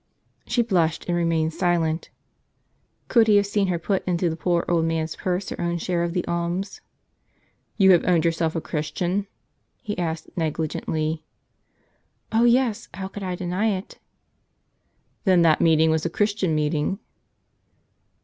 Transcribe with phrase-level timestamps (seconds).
[0.47, 2.09] "She blushed and remained silent.
[3.07, 6.01] Could he have seen her put into the poor old man's purse her own share
[6.01, 6.81] of the alms?"
[7.79, 9.27] Tou have owned yourself a Christian?"
[9.83, 11.23] he asked negli gently."
[12.31, 12.89] Oh, yes!
[12.95, 13.99] how could I deny it?"
[15.25, 16.97] "Then that meeting was a Christian meeting?"